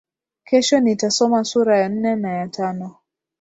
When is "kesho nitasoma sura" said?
0.43-1.79